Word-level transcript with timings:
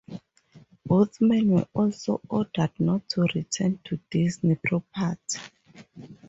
Both 0.83 1.21
men 1.21 1.51
were 1.51 1.67
also 1.75 2.21
ordered 2.27 2.71
not 2.79 3.07
to 3.09 3.21
return 3.35 3.77
to 3.83 3.99
Disney 4.09 4.55
property. 4.55 5.37